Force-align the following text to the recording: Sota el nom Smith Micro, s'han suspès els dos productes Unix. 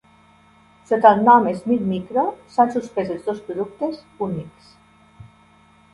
Sota 0.91 1.11
el 1.17 1.21
nom 1.27 1.49
Smith 1.59 1.83
Micro, 1.91 2.23
s'han 2.55 2.73
suspès 2.77 3.13
els 3.17 3.29
dos 3.31 3.45
productes 3.51 4.03
Unix. 4.29 4.77